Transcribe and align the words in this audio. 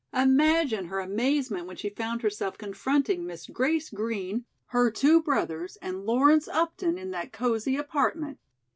Imagine 0.15 0.85
her 0.85 0.99
amazement 0.99 1.67
when 1.67 1.75
she 1.75 1.87
found 1.91 2.23
herself 2.23 2.57
confronting 2.57 3.23
Miss 3.27 3.45
Grace 3.45 3.91
Green, 3.91 4.45
her 4.69 4.89
two 4.89 5.21
brothers 5.21 5.77
and 5.79 6.07
Lawrence 6.07 6.47
Upton 6.47 6.97
in 6.97 7.11
that 7.11 7.31
cozy 7.31 7.77
apartment! 7.77 8.39